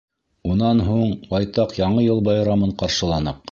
Унан 0.51 0.81
һуң 0.87 1.11
байтаҡ 1.35 1.77
Яңы 1.83 2.07
йыл 2.09 2.25
байрамын 2.31 2.75
ҡаршыланыҡ. 2.83 3.49